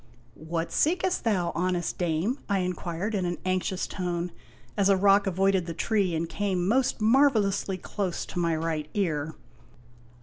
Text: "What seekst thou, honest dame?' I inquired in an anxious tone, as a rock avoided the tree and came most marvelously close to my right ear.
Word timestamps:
"What 0.51 0.69
seekst 0.71 1.21
thou, 1.25 1.51
honest 1.53 1.99
dame?' 1.99 2.39
I 2.49 2.57
inquired 2.57 3.13
in 3.13 3.23
an 3.25 3.37
anxious 3.45 3.85
tone, 3.85 4.31
as 4.75 4.89
a 4.89 4.97
rock 4.97 5.27
avoided 5.27 5.67
the 5.67 5.75
tree 5.75 6.15
and 6.15 6.27
came 6.27 6.67
most 6.67 7.01
marvelously 7.01 7.77
close 7.77 8.25
to 8.25 8.39
my 8.39 8.55
right 8.55 8.87
ear. 8.95 9.35